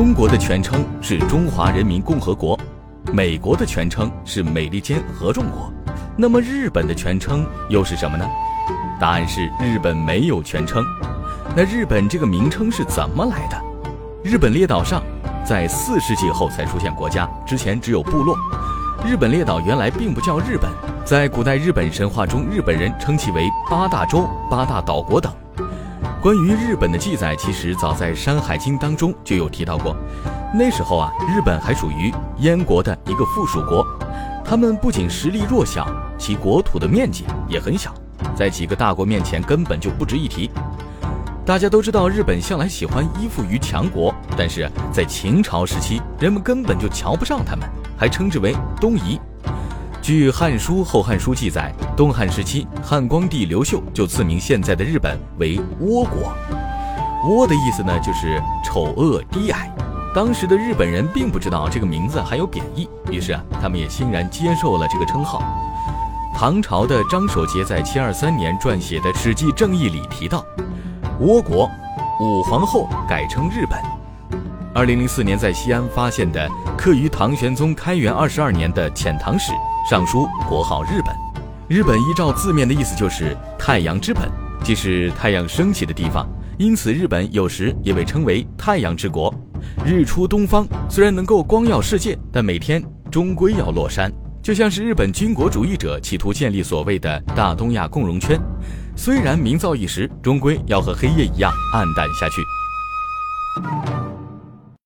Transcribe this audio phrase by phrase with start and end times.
[0.00, 2.58] 中国的全称是中华人民共和国，
[3.12, 5.70] 美国的全称是美利坚合众国，
[6.16, 8.26] 那么日本的全称又是什么呢？
[8.98, 10.82] 答案是日本没有全称。
[11.54, 13.62] 那日本这个名称是怎么来的？
[14.24, 15.02] 日本列岛上
[15.44, 18.34] 在四世纪后才出现国家，之前只有部落。
[19.04, 20.70] 日本列岛原来并不叫日本，
[21.04, 25.30] 在古代日本神话中，日本人称其为八大洲、八大岛国等。
[26.22, 29.96] 关于日本的记载，其实早在《山海经》当中就有提到过。
[30.54, 33.82] 那时候啊，日本还属于燕国的一个附属国，
[34.44, 35.88] 他们不仅实力弱小，
[36.18, 37.94] 其国土的面积也很小，
[38.36, 40.50] 在几个大国面前根本就不值一提。
[41.46, 49.18] 大家都知道，日本向来喜欢依附于强国，但是在秦朝时期，人们根本就瞧不上他们，还称之为东夷。
[50.02, 56.32] 据《汉书》《后汉书》记载，东汉时期，汉光帝刘秀就赐名现在的日本为倭国。
[57.22, 59.70] 倭的意思呢，就是丑恶低矮。
[60.14, 65.42] 当时的日本人并不知道这个名字还有贬义，于是啊，他们也欣然接受了这个称号。
[66.34, 70.42] 唐朝的张守节在七二三年撰写的《史记正义》里提到。
[71.20, 71.70] 倭国，
[72.20, 73.99] 武皇后改称日本。
[74.72, 79.50] 二零零四年在西安发现的刻于唐玄宗开元二十二年的《遣唐使》，
[79.88, 81.12] 上书国号日本。
[81.68, 84.30] 日本依照字面的意思就是太阳之本，
[84.62, 86.24] 即是太阳升起的地方，
[86.56, 89.34] 因此日本有时也被称为太阳之国。
[89.84, 94.10] 日出东方，虽然能够光耀世界，但每天终归要落山，
[94.40, 98.40] 就像是日本军国主义者企图建立所谓的大东亚共荣圈。
[98.94, 102.40] 虽然名噪一时，终归要和黑夜一样暗淡下去。